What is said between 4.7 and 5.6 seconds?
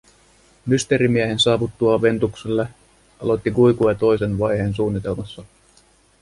suunnitelmassa.